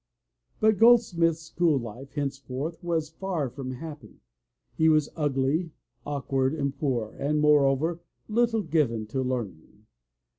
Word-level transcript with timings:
But 0.59 0.79
Goldsmith's 0.79 1.41
school 1.41 1.77
life, 1.77 2.13
henceforth, 2.13 2.83
was 2.83 3.07
far 3.11 3.51
from 3.51 3.73
happy. 3.73 4.19
He 4.75 4.89
was 4.89 5.09
ugly, 5.15 5.73
awkward 6.07 6.55
and 6.55 6.75
poor, 6.75 7.15
and, 7.19 7.39
moreover, 7.39 7.99
little 8.27 8.63
given 8.63 9.05
to 9.05 9.21
learning. 9.21 9.85